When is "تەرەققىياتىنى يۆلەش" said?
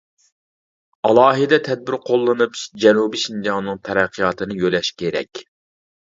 3.89-4.91